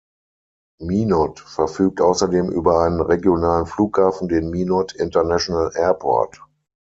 Minot 0.81 1.41
verfügt 1.41 2.01
außerdem 2.01 2.49
über 2.49 2.79
einen 2.79 3.01
regionalen 3.01 3.67
Flughafen, 3.67 4.27
den 4.29 4.49
"Minot 4.49 4.93
International 4.95 5.69
Airport". 5.75 6.41